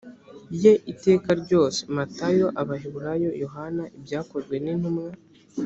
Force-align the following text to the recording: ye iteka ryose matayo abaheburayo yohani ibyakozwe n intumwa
ye 0.63 0.73
iteka 0.91 1.29
ryose 1.41 1.79
matayo 1.95 2.47
abaheburayo 2.61 3.29
yohani 3.43 3.83
ibyakozwe 3.97 4.55
n 4.65 4.67
intumwa 4.73 5.07